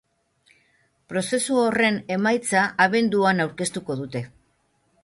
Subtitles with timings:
[1.13, 4.27] Prozesu horren emaitza abenduan aurkeztuko dute.